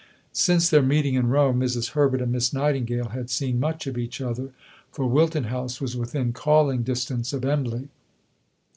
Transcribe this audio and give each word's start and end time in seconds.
Since 0.33 0.69
their 0.71 0.81
meeting 0.81 1.13
in 1.13 1.27
Rome, 1.29 1.59
Mrs. 1.59 1.89
Herbert 1.91 2.21
and 2.23 2.31
Miss 2.31 2.51
Nightingale 2.51 3.09
had 3.09 3.29
seen 3.29 3.59
much 3.59 3.85
of 3.85 3.99
each 3.99 4.19
other, 4.19 4.49
for 4.91 5.05
Wilton 5.05 5.43
House 5.43 5.79
was 5.79 5.95
within 5.95 6.33
calling 6.33 6.81
distance 6.81 7.33
of 7.33 7.45
Embley. 7.45 7.87